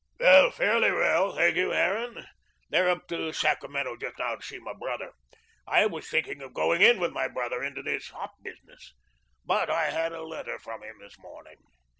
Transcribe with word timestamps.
"Why, 0.17 0.49
fairly 0.49 0.91
well, 0.91 1.35
thank 1.35 1.55
you, 1.57 1.69
Harran. 1.69 2.25
They're 2.71 2.89
up 2.89 3.07
to 3.09 3.31
Sacramento 3.33 3.97
just 3.97 4.17
now 4.17 4.33
to 4.35 4.41
see 4.43 4.57
my 4.57 4.73
brother. 4.73 5.11
I 5.67 5.85
was 5.85 6.09
thinking 6.09 6.41
of 6.41 6.55
going 6.55 6.81
in 6.81 6.99
with 6.99 7.11
my 7.11 7.27
brother 7.27 7.61
into 7.63 7.83
this 7.83 8.09
hop 8.09 8.33
business. 8.41 8.95
But 9.45 9.69
I 9.69 9.91
had 9.91 10.11
a 10.11 10.23
letter 10.23 10.57
from 10.57 10.81
him 10.81 10.97
this 11.01 11.19
morning. 11.19 11.57